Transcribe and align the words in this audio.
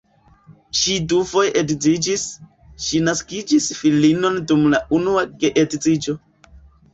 Ŝi 0.77 0.93
dufoje 1.11 1.51
edziniĝis, 1.61 2.23
ŝi 2.85 3.01
naskis 3.09 3.67
filinon 3.81 4.41
dum 4.53 4.65
la 4.77 4.81
unua 5.01 5.27
geedziĝo. 5.45 6.17